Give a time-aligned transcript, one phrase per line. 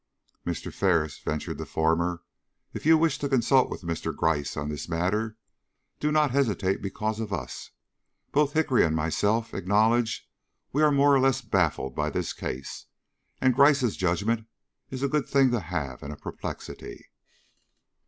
[0.47, 0.73] "Mr.
[0.73, 2.23] Ferris," ventured the former,
[2.73, 4.15] "if you wish to consult with Mr.
[4.15, 5.37] Gryce on this matter,
[5.99, 7.69] do not hesitate because of us.
[8.31, 10.27] Both Hickory and myself acknowledge
[10.73, 12.87] we are more or less baffled by this case,
[13.39, 14.47] and Gryce's judgment
[14.89, 17.11] is a good thing to have in a perplexity."